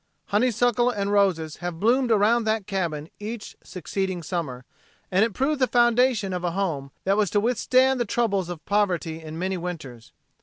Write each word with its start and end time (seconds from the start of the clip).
Honeysuckle 0.29 0.89
and 0.89 1.11
roses 1.11 1.57
have 1.57 1.79
bloomed 1.79 2.09
around 2.09 2.43
that 2.45 2.65
cabin 2.65 3.07
each 3.19 3.55
succeeding 3.63 4.23
summer, 4.23 4.65
and 5.11 5.23
it 5.23 5.35
proved 5.35 5.61
the 5.61 5.67
foundation 5.67 6.33
of 6.33 6.43
a 6.43 6.53
home 6.57 6.89
that 7.03 7.17
was 7.17 7.29
to 7.29 7.39
withstand 7.39 7.99
the 7.99 8.05
troubles 8.05 8.49
of 8.49 8.65
poverty 8.65 9.21
in 9.21 9.37
many 9.37 9.57
winters. 9.57 10.11